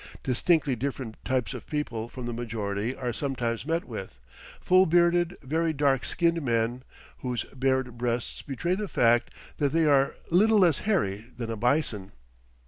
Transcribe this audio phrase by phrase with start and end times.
[0.23, 4.19] Distinctly different types of people from the majority are sometimes met with
[4.59, 6.81] full bearded, very dark skinned men,
[7.19, 12.13] whose bared breasts betray the fact that they are little less hairy than a bison.